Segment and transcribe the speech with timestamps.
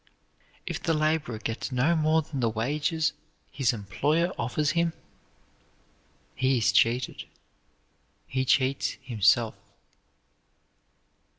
[0.65, 3.13] "If the laborer gets no more than the wages
[3.51, 4.93] his employer offers him,
[6.33, 7.25] he is cheated;
[8.25, 9.53] he cheats himself."